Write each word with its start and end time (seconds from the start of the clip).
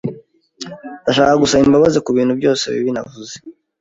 Ndashaka 1.03 1.41
gusaba 1.43 1.65
imbabazi 1.67 1.97
kubintu 2.05 2.33
byose 2.39 2.63
bibi 2.73 2.91
navuze. 2.95 3.35